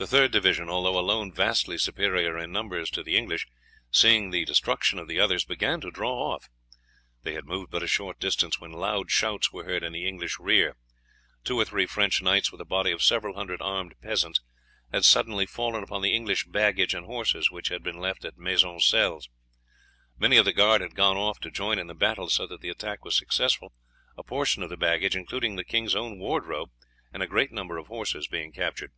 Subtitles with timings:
[0.00, 3.48] The third division, although alone vastly superior in numbers to the English,
[3.90, 6.48] seeing the destruction of the others, began to draw off.
[7.24, 10.38] They had moved but a short distance when loud shouts were heard in the English
[10.38, 10.76] rear.
[11.42, 14.40] Two or three French knights, with a body of several hundred armed peasants,
[14.92, 19.28] had suddenly fallen upon the English baggage and horses which had been left at Maisoncelles.
[20.16, 22.70] Many of the guard had gone off to join in the battle, so that the
[22.70, 23.72] attack was successful,
[24.16, 26.70] a portion of the baggage, including the king's own wardrobe,
[27.12, 28.92] and a great number of horses being captured.